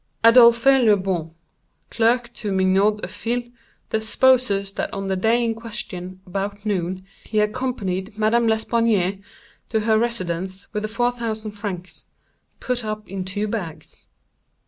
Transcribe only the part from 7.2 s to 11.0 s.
he accompanied Madame L'Espanaye to her residence with the